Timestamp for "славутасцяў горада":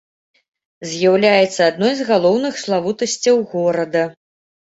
2.63-4.03